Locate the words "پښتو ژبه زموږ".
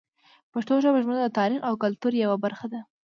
0.51-1.19